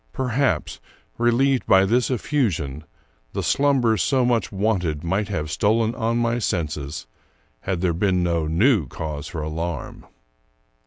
Perhaps, 0.13 0.79
relieved 1.19 1.67
by 1.67 1.85
this 1.85 2.09
effusion, 2.09 2.85
the 3.33 3.43
slumber 3.43 3.97
so 3.97 4.25
much 4.25 4.51
wanted 4.51 5.03
might 5.03 5.27
have 5.27 5.51
stolen 5.51 5.93
on 5.93 6.17
my 6.17 6.39
senses, 6.39 7.05
had 7.59 7.81
there 7.81 7.93
been 7.93 8.23
no 8.23 8.47
new 8.47 8.87
cause 8.87 9.29
of 9.29 9.35
alarm. 9.43 10.07